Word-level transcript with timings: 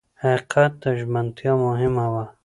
حقیقت 0.23 0.71
ته 0.81 0.89
ژمنتیا 0.99 1.53
مهمه 1.65 2.05
وه. 2.13 2.25